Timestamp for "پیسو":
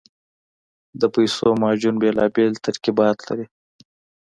1.15-1.47